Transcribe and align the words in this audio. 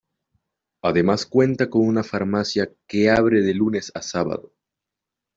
Además 0.83 1.27
cuenta 1.27 1.69
con 1.69 1.87
una 1.87 2.01
farmacia 2.03 2.73
que 2.87 3.11
abre 3.11 3.43
de 3.43 3.53
lunes 3.53 3.91
a 3.93 4.01
sábado. 4.01 4.51